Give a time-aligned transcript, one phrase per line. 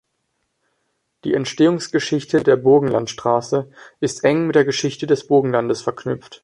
[1.23, 3.69] Die Entstehungsgeschichte der Burgenland Straße
[3.99, 6.39] ist eng mit der Geschichte des Burgenlandes verknüpft.